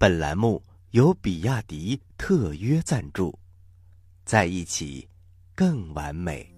[0.00, 3.38] 本栏目由比亚迪特约赞助，
[4.24, 5.06] 在一起
[5.54, 6.50] 更完美。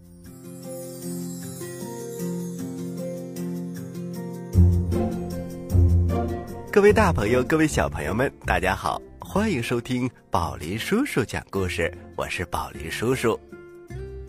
[6.71, 11.93] 各位大朋友、各位小朋友们，大家好，欢迎收听宝林叔叔讲故事。
[12.15, 13.37] 我是宝林叔叔。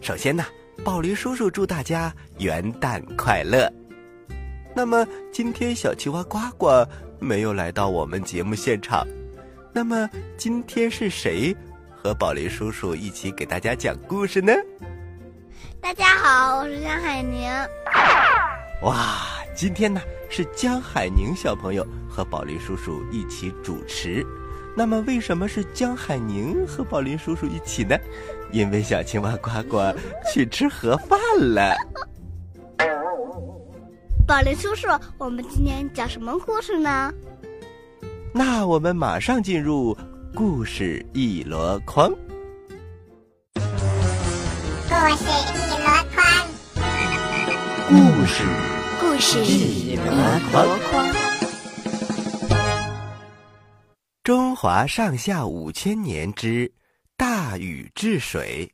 [0.01, 0.43] 首先呢，
[0.83, 3.71] 宝林叔叔祝大家元旦快乐。
[4.75, 6.83] 那么今天小青蛙呱呱
[7.23, 9.07] 没有来到我们节目现场，
[9.71, 11.55] 那么今天是谁
[11.89, 14.51] 和宝林叔叔一起给大家讲故事呢？
[15.79, 17.49] 大家好，我是江海宁。
[18.81, 19.21] 哇，
[19.55, 24.25] 今天呢是江海宁小朋友和宝林叔叔一起主持。
[24.75, 27.97] 那么为什么是江海宁和宝林叔叔一起呢？
[28.51, 29.77] 因为小青蛙呱呱
[30.31, 31.73] 去吃盒饭了。
[34.25, 37.13] 宝林叔叔，我们今天讲什么故事呢？
[38.33, 39.97] 那我们马上进入
[40.33, 42.09] 故事一箩筐。
[43.53, 43.59] 故
[45.17, 46.23] 事一箩筐，
[47.89, 48.43] 故事
[49.01, 50.03] 故事一箩
[50.49, 50.65] 筐。
[54.23, 56.71] 中华上下五千年之
[57.17, 58.72] 大禹治水。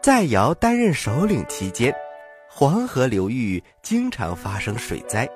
[0.00, 1.92] 在尧担任首领期间，
[2.48, 5.28] 黄河流域经常发生水灾，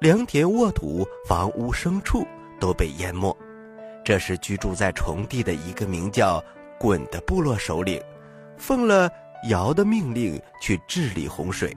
[0.00, 2.26] 良田沃土、房屋牲畜
[2.58, 3.34] 都被淹没。
[4.04, 6.42] 这时，居住在崇地的一个名叫
[6.80, 8.02] 鲧的部落首领，
[8.58, 9.08] 奉了
[9.48, 11.74] 尧的命令去治理洪水。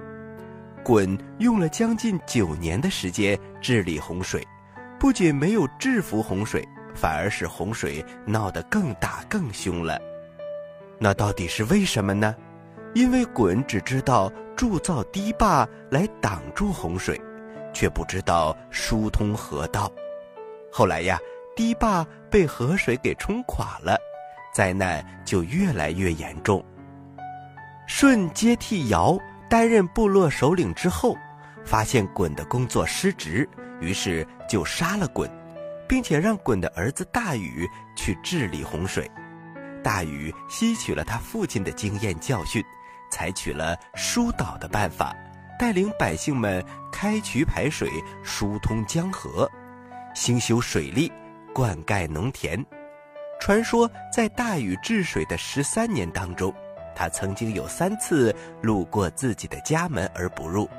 [0.84, 4.46] 鲧用了将近九年的时间治理洪水，
[5.00, 10.00] 不仅没有制服洪水，反而使洪水闹得更大更凶了。
[11.00, 12.36] 那到底是为什么呢？
[12.94, 17.20] 因为鲧只知道铸造堤坝来挡住洪水，
[17.74, 19.92] 却不知道疏通河道。
[20.72, 21.18] 后来呀，
[21.56, 23.98] 堤坝被河水给冲垮了，
[24.54, 26.64] 灾难就越来越严重。
[27.88, 29.18] 舜接替尧
[29.50, 31.16] 担任部落首领之后，
[31.64, 33.48] 发现鲧的工作失职，
[33.80, 35.30] 于是就杀了鲧，
[35.88, 39.10] 并且让鲧的儿子大禹去治理洪水。
[39.84, 42.63] 大禹吸取了他父亲的经验教训，
[43.12, 45.16] 采取了疏导的办法，
[45.57, 47.89] 带领百姓们开渠排水，
[48.23, 49.50] 疏通江河，
[50.13, 51.12] 兴修水利，
[51.53, 52.63] 灌溉农田。
[53.39, 56.53] 传说在大禹治水的十三年当中，
[56.94, 60.69] 他曾经有三次路过自己的家门而不入。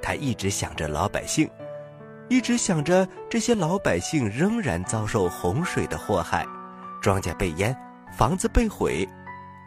[0.00, 1.48] 他一直想着老百姓，
[2.28, 6.46] 一直想着这些老百姓仍然遭受洪水的祸害，
[7.02, 7.76] 庄稼被淹。
[8.12, 9.08] 房子被毁，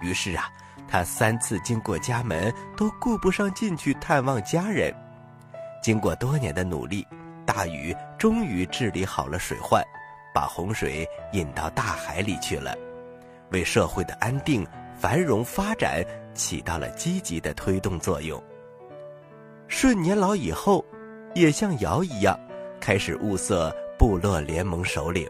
[0.01, 0.47] 于是啊，
[0.87, 4.93] 他三次经过家门都顾不上进去探望家人。
[5.81, 7.05] 经过多年的努力，
[7.45, 9.83] 大禹终于治理好了水患，
[10.33, 12.75] 把洪水引到大海里去了，
[13.49, 16.03] 为社会的安定繁荣发展
[16.35, 18.41] 起到了积极的推动作用。
[19.67, 20.85] 舜年老以后，
[21.33, 22.39] 也像尧一样，
[22.79, 25.27] 开始物色部落联盟首领。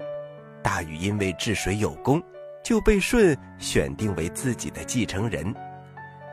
[0.62, 2.22] 大禹因为治水有功。
[2.66, 5.54] 就被舜选定为自己的继承人，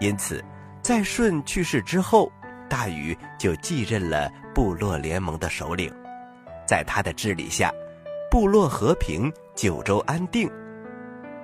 [0.00, 0.42] 因此，
[0.80, 2.32] 在舜去世之后，
[2.70, 5.94] 大禹就继任了部落联盟的首领。
[6.66, 7.70] 在他的治理下，
[8.30, 10.50] 部落和平，九州安定。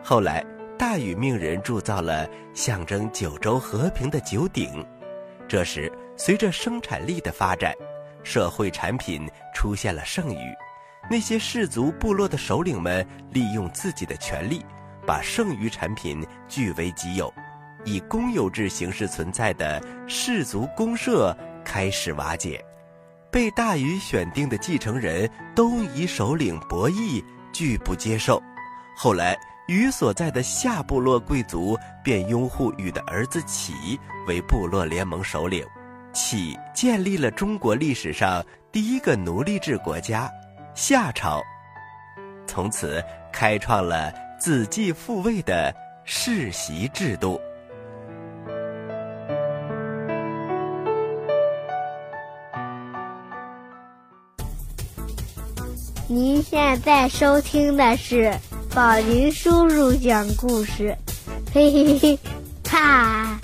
[0.02, 0.42] 后来，
[0.78, 4.82] 大禹命人铸造了象征九州和平的九鼎。
[5.46, 7.74] 这时，随着生产力的发展，
[8.24, 10.54] 社会产品出现了剩余，
[11.10, 14.64] 那些氏族部落的首领们利用自己的权力。
[15.08, 17.32] 把剩余产品据为己有，
[17.82, 21.34] 以公有制形式存在的氏族公社
[21.64, 22.62] 开始瓦解。
[23.30, 27.24] 被大禹选定的继承人东夷首领伯益
[27.54, 28.42] 拒不接受。
[28.94, 29.34] 后来，
[29.66, 31.74] 禹所在的夏部落贵族
[32.04, 35.66] 便拥护禹的儿子启为部落联盟首领。
[36.12, 40.30] 启建立了中国历史上第一个奴隶制国家——
[40.74, 41.42] 夏朝，
[42.46, 43.02] 从此
[43.32, 44.12] 开创了。
[44.38, 45.74] 子继父位的
[46.04, 47.40] 世袭制度。
[56.06, 58.32] 您现在收听的是
[58.74, 60.96] 宝林叔叔讲故事，
[61.52, 62.18] 嘿嘿嘿，
[62.70, 63.38] 哈！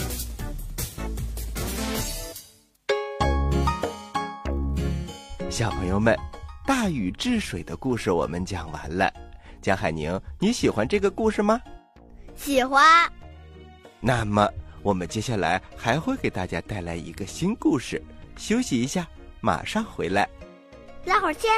[5.50, 6.16] 小朋友们，
[6.66, 9.12] 大禹治水的故事我们讲完了。
[9.64, 11.58] 江海宁，你喜欢这个故事吗？
[12.36, 13.10] 喜欢。
[13.98, 14.46] 那么，
[14.82, 18.02] 我们接下来还会给大家带来一个新故事，
[18.36, 19.08] 休息一下，
[19.40, 20.28] 马上回来。
[21.06, 21.50] 拉会儿天。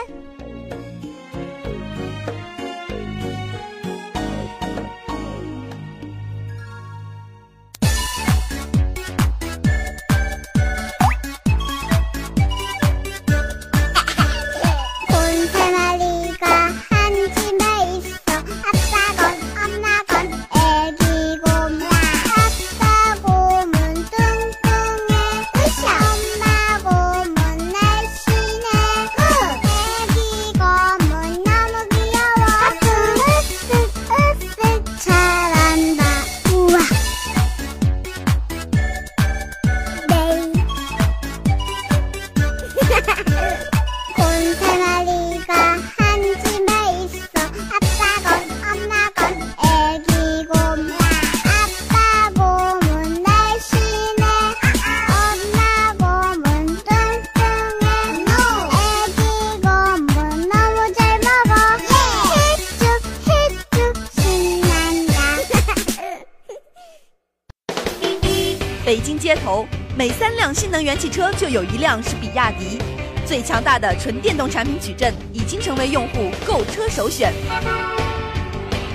[68.96, 72.78] 北京街头每三辆新能源汽车就有一辆是比亚迪，
[73.26, 77.30] 最强大的纯电动产品矩阵已经成为用户购车首选。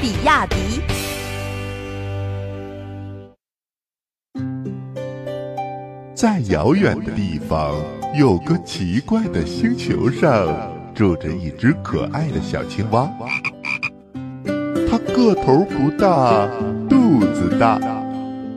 [0.01, 0.81] 比亚迪。
[6.15, 7.75] 在遥远的地方，
[8.17, 10.47] 有个奇怪的星球上，
[10.95, 13.07] 住着一只可爱的小青蛙。
[14.89, 16.47] 它个头不大，
[16.89, 17.79] 肚子大。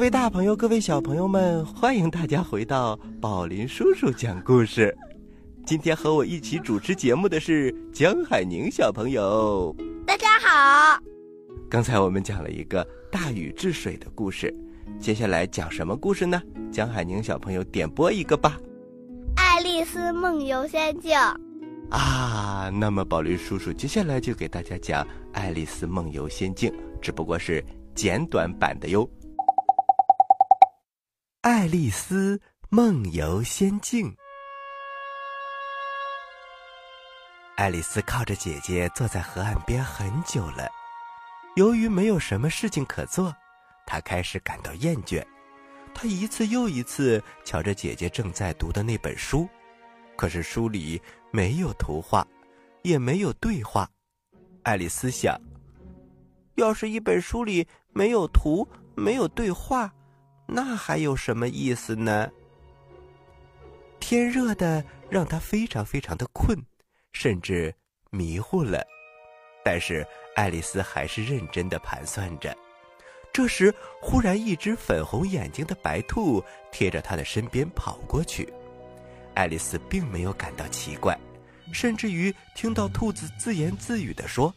[0.00, 4.96] 各位大朋友，各位小朋友们，欢迎大家回到宝林叔叔讲故事。
[5.66, 9.76] 今天和我一起主持节目的是江海宁小朋友。
[10.06, 10.98] 大家好。
[11.68, 14.50] 刚才我们讲了一个大禹治水的故事。
[14.98, 16.40] 接下来讲什么故事呢？
[16.72, 18.56] 江海宁小朋友点播一个吧，
[19.36, 21.10] 《爱丽丝梦游仙境》
[21.90, 22.70] 啊。
[22.72, 25.04] 那么宝林叔叔接下来就给大家讲
[25.34, 26.70] 《爱丽丝梦游仙境》，
[27.02, 27.62] 只不过是
[27.94, 29.06] 简短版的哟。
[31.42, 34.10] 《爱丽丝梦游仙境》，
[37.56, 40.68] 爱丽丝靠着姐姐坐在河岸边很久了，
[41.56, 43.34] 由于没有什么事情可做。
[43.86, 45.24] 她开始感到厌倦，
[45.94, 49.48] 她一次又一次瞧着姐姐正在读的那本书，
[50.18, 51.00] 可是书里
[51.32, 52.22] 没有图画，
[52.82, 53.88] 也没有对话。
[54.62, 55.40] 爱丽丝想：
[56.56, 59.90] 要是一本书里没有图、没有对话，
[60.52, 62.30] 那还有什么意思呢？
[64.00, 66.58] 天热的让他非常非常的困，
[67.12, 67.72] 甚至
[68.10, 68.84] 迷糊了。
[69.64, 70.04] 但是
[70.34, 72.56] 爱丽丝还是认真的盘算着。
[73.32, 76.42] 这时，忽然一只粉红眼睛的白兔
[76.72, 78.52] 贴着他的身边跑过去。
[79.34, 81.16] 爱丽丝并没有感到奇怪，
[81.72, 84.52] 甚至于听到兔子自言自语的说：“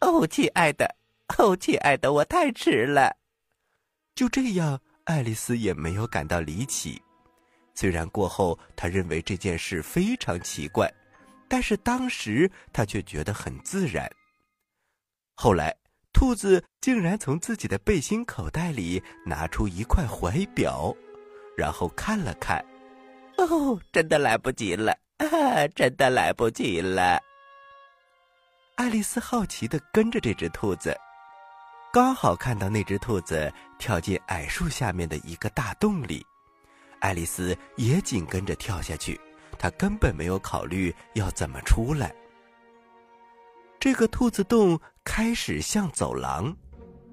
[0.00, 0.96] 哦，亲爱的，
[1.36, 3.14] 哦，亲爱的，我太迟了。”
[4.16, 7.02] 就这样，爱丽丝也没有感到离奇。
[7.74, 10.88] 虽然过后她认为这件事非常奇怪，
[11.48, 14.08] 但是当时她却觉得很自然。
[15.34, 15.74] 后来。
[16.18, 20.96] 兔子竟然从自己的背心口袋里拿出一块怀表，
[21.54, 22.64] 然后看了看，
[23.36, 27.20] 哦，真的来不及了，啊，真的来不及了。
[28.76, 30.98] 爱丽丝好奇的跟着这只兔子，
[31.96, 36.22] 刚好看到那只兔子跳进矮树下面的一个大洞里，
[37.00, 39.18] 爱丽丝也紧跟着跳下去，
[39.58, 42.14] 她根本没有考虑要怎么出来。
[43.80, 46.54] 这个兔子洞开始像走廊，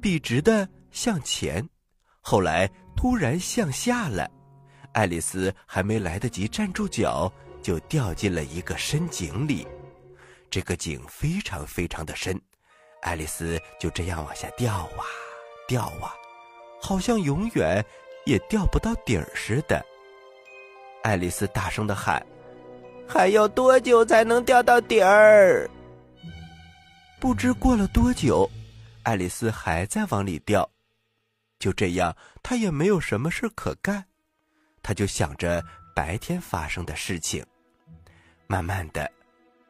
[0.02, 1.66] 笔直的向前，
[2.20, 4.30] 后来突然向下了。
[4.92, 9.66] 爱丽丝还没来得及站住脚，就掉进了一个深井里。
[10.50, 12.38] 这个井非常非常的深，
[13.04, 15.06] 爱丽丝就这样往下掉啊
[15.68, 16.16] 掉啊，
[16.82, 17.86] 好像永远
[18.26, 19.86] 也掉不到底儿似的。
[21.04, 22.26] 爱丽丝大声的喊
[23.08, 25.70] ：“还要多久才能掉到底儿？
[27.20, 28.50] 不知过了多久，
[29.04, 30.70] 爱丽丝还在往里掉。
[31.60, 34.06] 就这样，她也没有什么事可干，
[34.82, 35.64] 她就想着
[35.96, 37.46] 白天发生的事情。
[38.48, 39.10] 慢慢的，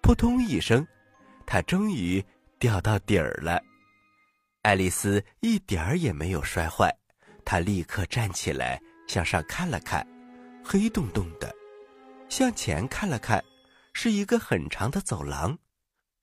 [0.01, 0.85] 扑通一声，
[1.45, 2.23] 她终于
[2.63, 3.61] 掉到底儿了。
[4.61, 6.89] 爱丽丝一点儿也没有摔坏，
[7.43, 10.07] 她立刻站起来，向上看了看，
[10.63, 11.49] 黑洞洞的；
[12.29, 13.43] 向前看了看，
[13.91, 15.57] 是一个很长的走廊。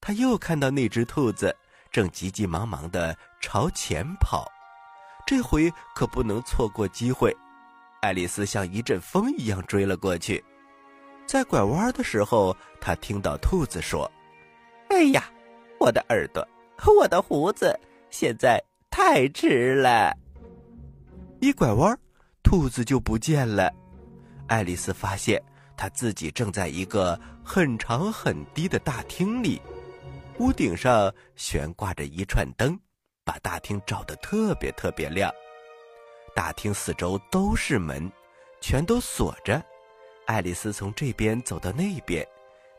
[0.01, 1.55] 她又看到那只兔子
[1.93, 4.51] 正急急忙忙的朝前跑，
[5.27, 7.37] 这回可不能错过机会。
[8.01, 10.43] 爱丽丝像一阵风一样追了过去，
[11.27, 14.11] 在拐弯的时候，她听到兔子说
[14.89, 15.31] ：“哎呀，
[15.81, 16.47] 我的耳朵，
[16.99, 17.75] 我的胡子！”
[18.11, 20.13] 现在太迟了，
[21.41, 21.99] 一拐弯，
[22.43, 23.73] 兔子就不见了。
[24.47, 25.43] 爱丽丝发现
[25.77, 29.63] 她自己正在一个很长很低的大厅里，
[30.39, 32.79] 屋顶上悬挂着一串灯，
[33.25, 35.33] 把大厅照得特别特别亮。
[36.35, 38.11] 大厅四周都是门，
[38.61, 39.63] 全都锁着。
[40.27, 42.27] 爱丽丝从这边走到那边，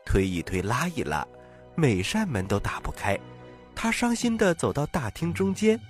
[0.04, 1.26] 推一推，拉一拉，
[1.74, 3.18] 每扇门都打不开。
[3.74, 5.80] 他伤心的走到大厅中间，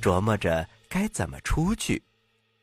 [0.00, 2.02] 琢磨着该怎么出去。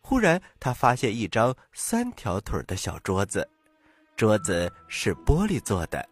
[0.02, 3.48] 忽然，他发现一张三条腿的小桌子，
[4.16, 6.08] 桌子是玻璃做的。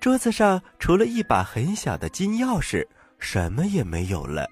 [0.00, 2.86] 桌子上除了一把很小的金钥匙，
[3.18, 4.48] 什么也没有了。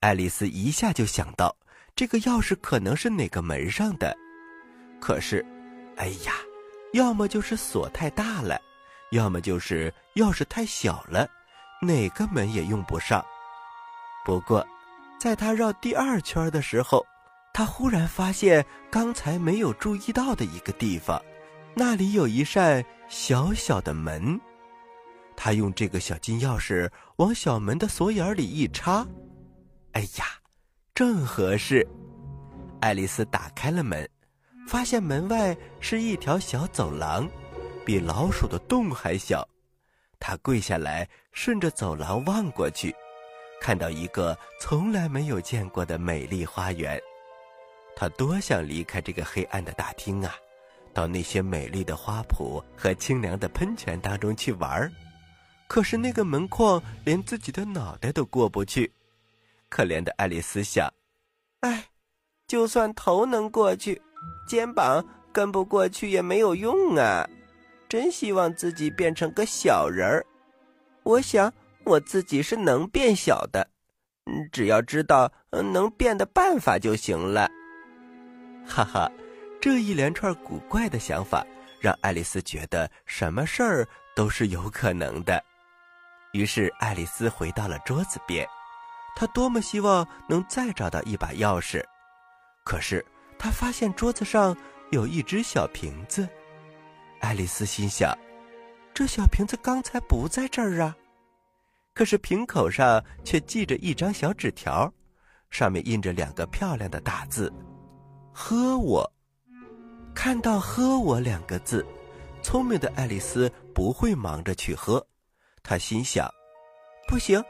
[0.00, 1.56] 爱丽丝一下就想到，
[1.94, 4.14] 这个钥匙可能是哪个门上的。
[5.00, 5.44] 可是，
[5.96, 6.34] 哎呀，
[6.92, 8.60] 要么就是锁太大了。
[9.10, 11.28] 要么就是钥匙太小了，
[11.80, 13.24] 哪个门也用不上。
[14.24, 14.66] 不过，
[15.18, 17.06] 在他绕第二圈的时候，
[17.52, 21.22] 他忽然发现刚才没有注意到的一个地方，
[21.74, 24.38] 那里有一扇小小的门。
[25.36, 29.06] 他用这个小金钥匙往小门的锁眼里一插，
[29.92, 30.24] 哎呀，
[30.94, 31.86] 正合适。
[32.80, 34.08] 爱丽丝打开了门，
[34.66, 37.28] 发现门外是一条小走廊。
[37.86, 39.48] 比老鼠的洞还小，
[40.18, 42.92] 他跪下来，顺着走廊望过去，
[43.60, 47.00] 看到一个从来没有见过的美丽花园。
[47.94, 50.34] 他多想离开这个黑暗的大厅啊，
[50.92, 54.90] 到那些美丽的花圃和清凉的喷泉当中去玩儿。
[55.68, 58.92] 可是那个门框连自己的脑袋都过不去。
[59.68, 60.92] 可怜的爱丽丝想
[61.62, 61.84] ：“哎，
[62.48, 64.02] 就算头能过去，
[64.48, 67.24] 肩膀跟不过去也没有用啊。”
[67.96, 70.26] 真希望自己变成个小人儿。
[71.02, 71.50] 我想
[71.82, 73.66] 我自己是能变小的，
[74.26, 77.48] 嗯，只要知道能变的办法就行了。
[78.66, 79.10] 哈哈，
[79.62, 81.42] 这一连串古怪的想法
[81.80, 85.42] 让爱丽丝觉得什么事儿都是有可能的。
[86.32, 88.46] 于是爱丽丝回到了桌子边，
[89.16, 91.82] 她多么希望能再找到一把钥匙，
[92.62, 93.02] 可是
[93.38, 94.54] 她发现桌子上
[94.90, 96.28] 有一只小瓶子。
[97.20, 98.16] 爱丽丝心想
[98.94, 100.96] ：“这小瓶子刚才不在这儿啊！”
[101.94, 104.92] 可是瓶口上却系着一张小纸条，
[105.50, 107.52] 上面印着两个漂亮的大字
[108.32, 109.10] ：“喝我。”
[110.14, 111.84] 看到“喝我”两个字，
[112.42, 115.04] 聪明的爱丽丝不会忙着去喝。
[115.62, 116.30] 她心想
[117.08, 117.42] ：“不行，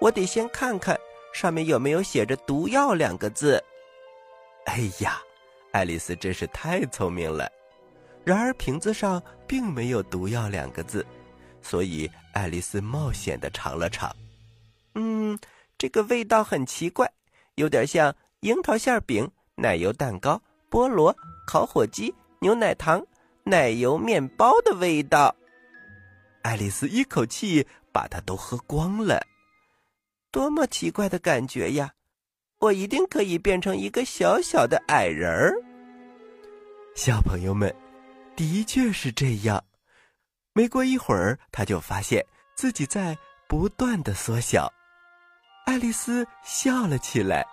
[0.00, 0.98] 我得先看看
[1.32, 3.62] 上面有没有写着‘毒药’两个字。”
[4.66, 5.20] 哎呀，
[5.72, 7.50] 爱丽丝真是太聪明了。
[8.24, 11.04] 然而瓶子上并没有“毒药”两个字，
[11.60, 14.14] 所以爱丽丝冒险的尝了尝。
[14.94, 15.38] 嗯，
[15.76, 17.10] 这个味道很奇怪，
[17.56, 23.04] 有点像樱桃馅饼、奶油蛋糕、菠萝、烤火鸡、牛奶糖、
[23.42, 25.34] 奶油面包的味道。
[26.42, 29.20] 爱丽丝一口气把它都喝光了，
[30.30, 31.92] 多么奇怪的感觉呀！
[32.60, 35.54] 我一定可以变成一个小小的矮人儿。
[36.94, 37.74] 小朋友们。
[38.34, 39.62] 的确是这样，
[40.52, 42.24] 没过一会儿，他就发现
[42.54, 43.16] 自己在
[43.48, 44.72] 不断的缩小。
[45.66, 47.46] 爱丽丝笑了起来，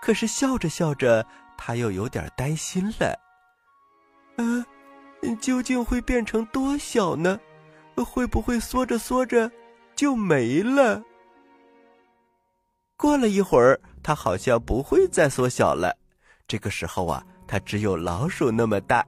[0.00, 1.24] 可是笑着笑着，
[1.56, 3.16] 她又有点担心了。
[4.36, 4.64] 嗯，
[5.40, 7.38] 究竟会变成多小呢？
[8.04, 9.48] 会不会缩着缩着
[9.94, 11.00] 就没了？
[12.96, 15.96] 过了一会儿，它好像不会再缩小了。
[16.48, 19.06] 这个时候啊，它只有老鼠那么大。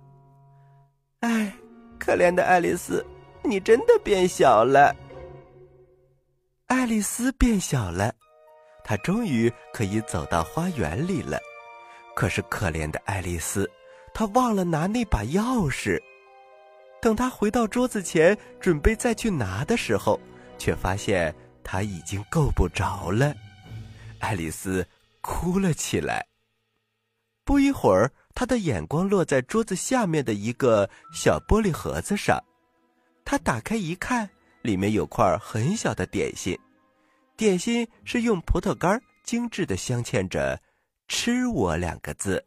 [1.24, 1.50] 唉，
[1.98, 3.02] 可怜的爱丽丝，
[3.42, 4.94] 你真的变小了。
[6.66, 8.14] 爱丽丝变小了，
[8.84, 11.38] 她终于可以走到花园里了。
[12.14, 13.66] 可是可怜的爱丽丝，
[14.12, 15.98] 她忘了拿那把钥匙。
[17.00, 20.20] 等他回到桌子前，准备再去拿的时候，
[20.58, 23.34] 却发现他已经够不着了。
[24.20, 24.86] 爱丽丝
[25.22, 26.26] 哭了起来。
[27.46, 32.42] 不一会儿，他的眼光落在桌子下面的一个小玻璃盒子上，
[33.24, 34.28] 他打开一看，
[34.62, 36.58] 里面有块很小的点心，
[37.36, 40.60] 点心是用葡萄干精致的镶嵌着
[41.06, 42.44] “吃我”两个字。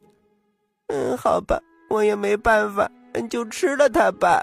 [0.88, 1.58] 嗯，好吧，
[1.90, 2.90] 我也没办法，
[3.30, 4.42] 就吃了它吧。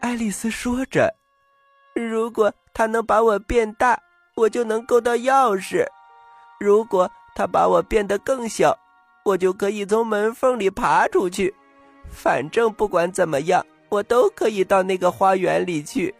[0.00, 1.14] 爱丽丝说着
[1.94, 3.98] ：“如果它能把我变大，
[4.36, 5.84] 我就能够到钥匙；
[6.58, 8.76] 如果它把我变得更小，
[9.24, 11.52] 我就可以从门缝里爬出去。
[12.08, 16.14] 反正不管怎么样，我都可以到那个花园里去。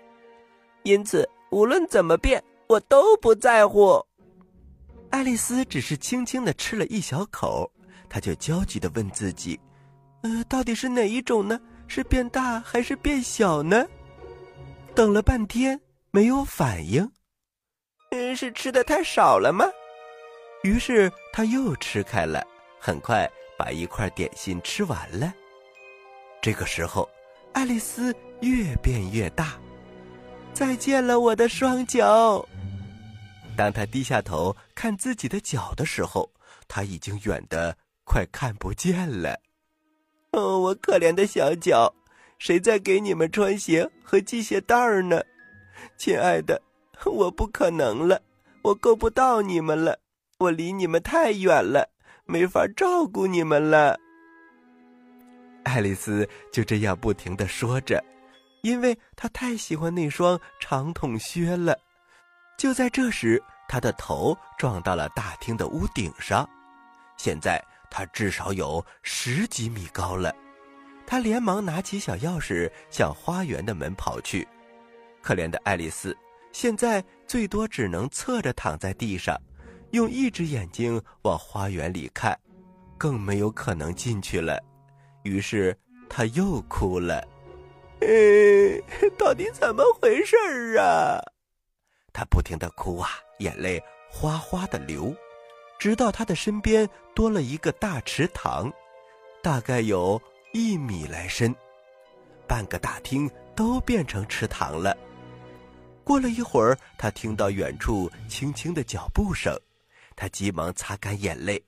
[0.83, 4.05] 因此，无论怎么变，我都不在乎。”
[5.11, 7.71] 爱丽丝只是轻轻的吃了一小口。
[8.09, 9.59] 她就焦急的问自己
[10.23, 11.61] ：“呃，到底是哪一种呢？
[11.87, 13.87] 是变大还是变小呢？”
[14.95, 17.11] 等了半天没有反应，
[18.11, 19.67] 嗯，是吃的太少了吗？
[20.63, 22.47] 于是他又吃开了，
[22.87, 25.33] 很快把一块点心吃完了。
[26.43, 27.09] 这个时候，
[27.55, 29.59] 爱丽丝越变越大。
[30.53, 32.47] 再见了，我的双脚。
[33.57, 36.31] 当她低下头看自己的脚的时候，
[36.69, 37.75] 他已经远的。
[38.05, 39.41] 快看不见了！
[40.33, 41.91] 哦，我可怜的小脚，
[42.39, 45.23] 谁在给你们穿鞋和系鞋带儿呢？
[45.97, 46.61] 亲爱的，
[47.07, 48.21] 我不可能了，
[48.61, 50.01] 我够不到你们了，
[50.37, 51.89] 我离你们太远了，
[52.27, 53.99] 没法照顾你们了。
[55.65, 58.03] 爱丽丝就这样不停的说着，
[58.63, 61.79] 因为她太喜欢那双长筒靴了。
[62.57, 66.49] 就在这时，她的头撞到了大厅的屋顶上，
[67.17, 67.63] 现在。
[67.97, 70.35] 他至少有十几米高了，
[71.07, 74.49] 他连忙拿起小钥匙向花园的门跑去。
[75.23, 76.17] 可怜的爱丽丝，
[76.51, 79.41] 现在最多只能侧着躺在地上，
[79.95, 82.37] 用一只眼睛往花园里看，
[82.99, 84.61] 更没有可能进去了。
[85.23, 85.77] 于是
[86.11, 87.25] 他又哭了。
[88.01, 91.23] 呃，到底怎么回事儿啊？
[92.13, 93.81] 他不停的哭啊，眼泪
[94.11, 95.15] 哗哗的流。
[95.79, 98.73] 直到他的身边多了一个大池塘，
[99.45, 100.21] 大概有
[100.53, 101.55] 一米来深，
[102.49, 104.97] 半个大厅都变成池塘了。
[106.03, 109.57] 过了一会儿，他听到远处轻轻的脚步声，
[110.17, 111.65] 他急忙擦干眼泪，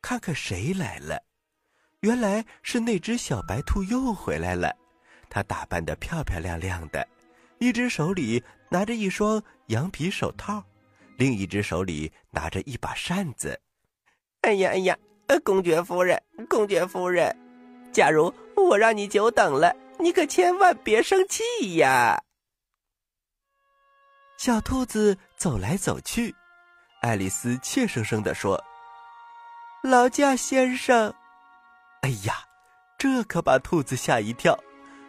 [0.00, 1.22] 看看谁来了。
[2.00, 4.76] 原来是那只小白兔又回来了，
[5.28, 7.06] 它打扮得漂漂亮亮的，
[7.58, 10.64] 一只手里拿着一双羊皮手套。
[11.16, 13.60] 另一只手里拿着一把扇子，
[14.42, 14.96] 哎呀哎呀，
[15.42, 17.36] 公爵夫人，公爵夫人，
[17.92, 22.22] 假如我让你久等了，你可千万别生气呀。
[24.36, 26.32] 小兔子走来走去，
[27.00, 28.62] 爱丽丝怯生生地说
[29.82, 31.14] ：“劳驾先生。”
[32.02, 32.34] 哎呀，
[32.98, 34.58] 这可把兔子吓一跳，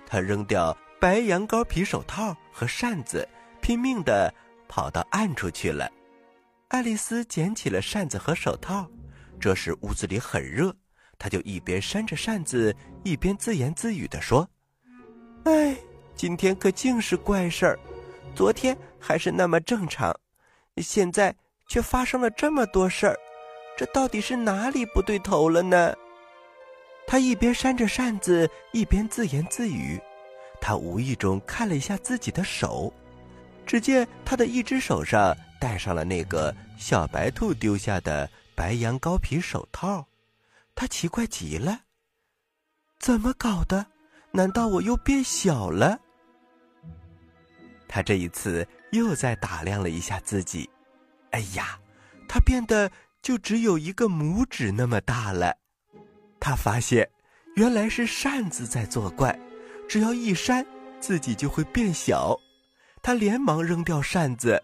[0.05, 3.27] 他扔掉白羊羔皮手套和扇子，
[3.61, 4.33] 拼命的
[4.67, 5.89] 跑到暗处去了。
[6.67, 8.87] 爱丽丝捡起了扇子和手套，
[9.39, 10.75] 这时屋子里很热，
[11.17, 14.47] 她就一边扇着扇子，一边自言自语地说
[15.45, 15.75] ：“哎，
[16.15, 17.79] 今天可竟是怪事儿，
[18.35, 20.15] 昨天还是那么正常，
[20.77, 21.35] 现在
[21.69, 23.15] 却发生了这么多事儿，
[23.77, 25.95] 这到底是哪里不对头了呢？”
[27.07, 29.97] 他一边扇着扇子，一边自言自语。
[30.59, 32.93] 他无意中看了一下自己的手，
[33.65, 35.33] 只见他的一只手上。
[35.61, 40.07] 戴上了那个小白兔丢下的白羊羔皮手套，
[40.73, 41.81] 他奇怪极了。
[42.97, 43.85] 怎么搞的？
[44.31, 45.99] 难道我又变小了？
[47.89, 50.69] 他这一次又再打量了一下自己，
[51.31, 51.79] 哎呀，
[52.27, 55.55] 他变得就只有一个拇指那么大了。
[56.39, 57.09] 他发现，
[57.55, 59.37] 原来是扇子在作怪，
[59.87, 60.65] 只要一扇，
[60.99, 62.37] 自己就会变小。
[63.01, 64.61] 他连忙扔掉扇子。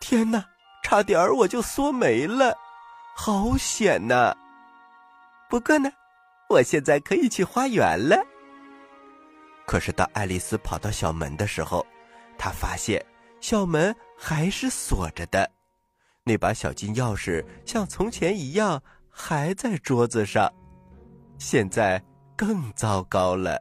[0.00, 0.44] 天哪，
[0.82, 2.56] 差点儿我就缩没了，
[3.14, 4.34] 好险呐！
[5.48, 5.90] 不过呢，
[6.48, 8.16] 我现在可以去花园了。
[9.66, 11.86] 可是当爱丽丝跑到小门的时候，
[12.38, 13.04] 她发现
[13.40, 15.50] 小门还是锁着的，
[16.24, 20.52] 那把小金钥匙像从前一样还在桌子上，
[21.38, 22.02] 现在
[22.36, 23.60] 更糟糕了。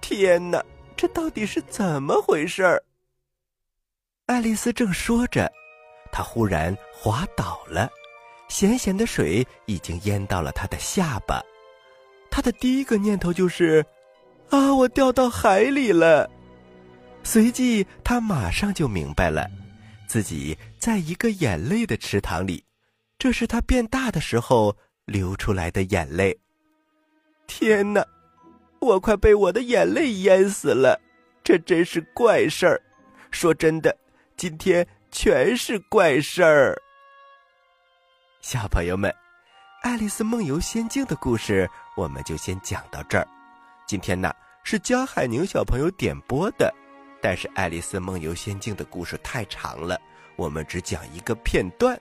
[0.00, 0.62] 天哪，
[0.96, 2.82] 这到底是怎么回事儿？
[4.26, 5.50] 爱丽丝正说着，
[6.12, 7.90] 她忽然滑倒了，
[8.48, 11.42] 咸咸的水已经淹到了她的下巴。
[12.30, 13.84] 她的第一个念头就是：
[14.50, 16.30] 啊，我掉到海里了！
[17.22, 19.48] 随即她马上就明白了，
[20.14, 22.64] 自己在一个眼泪的池塘里，
[23.18, 26.38] 这是他变大的时候流出来的眼泪。
[27.48, 28.06] 天哪，
[28.78, 31.00] 我快被我的眼泪淹死了！
[31.42, 32.80] 这真是怪事儿。
[33.32, 33.92] 说真的，
[34.36, 36.80] 今天全是怪事儿。
[38.40, 39.10] 小朋友们，
[39.82, 43.26] 《爱丽丝梦游仙境》的故事我们就先讲到这儿。
[43.84, 46.72] 今天呢是江海宁小朋友点播的，
[47.24, 49.98] 但是《爱丽丝梦游仙境》的故事太长了，
[50.36, 51.98] 我们只讲一个片段。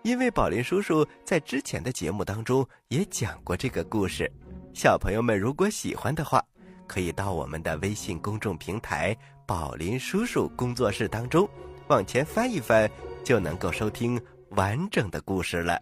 [0.00, 4.32] 因为宝林叔叔在之前的节目当中也讲过这个故事，
[4.72, 6.42] 小朋友们如果喜欢的话，
[6.86, 9.14] 可以到我们的微信公众平台
[9.46, 11.46] “宝林叔叔工作室”当中
[11.88, 12.90] 往前翻一翻，
[13.22, 14.18] 就能够收听
[14.52, 15.78] 完整的故事了。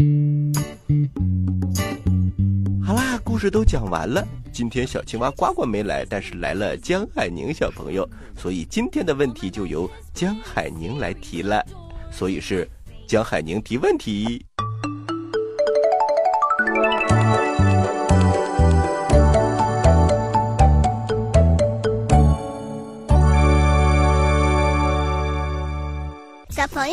[3.31, 4.27] 故事都讲完了。
[4.53, 11.64] 今天小青蛙呱呱没来，但是来了江海宁小朋友，所以今天的问题就由江海宁来提了。
[12.11, 12.69] 所以是
[13.07, 14.45] 江海宁提问题。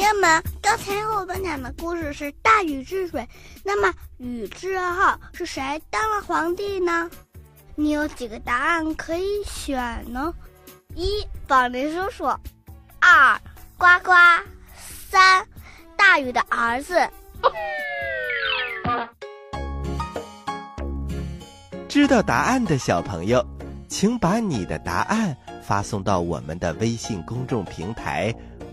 [0.10, 3.28] 那么，刚才我们讲的故事是大禹治水，
[3.62, 7.12] 那么禹之后是谁当了皇帝呢？
[7.76, 10.34] 你有几个答案可以选呢？
[10.96, 12.24] 一宝林叔叔，
[13.00, 13.38] 二
[13.78, 14.14] 呱呱，
[15.10, 15.46] 三
[15.98, 16.96] 大禹的儿子。
[21.90, 23.46] 知道答案的小朋友，
[23.90, 28.34] 请把你的答案发送到我们的微信公众平台“